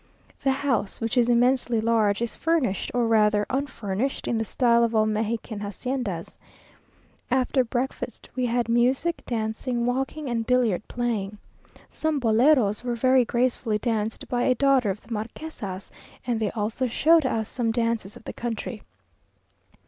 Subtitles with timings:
[0.41, 4.95] The house, which is immensely large, is furnished, or rather unfurnished, in the style of
[4.95, 6.37] all Mexican haciendas.
[7.29, 11.37] After breakfast, we had music, dancing, walking, and billiard playing.
[11.87, 15.91] Some boleros were very gracefully danced by a daughter of the marquesa's,
[16.25, 18.81] and they also showed us some dances of the country.